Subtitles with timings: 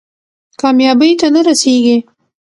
[0.59, 1.97] کامیابۍ ته نه رسېږي.